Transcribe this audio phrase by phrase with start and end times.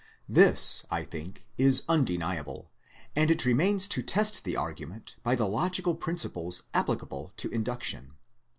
[0.27, 2.71] This, I think, is undeniable,
[3.15, 8.15] and it remains to test the argument by the logical principles applicable to Induction.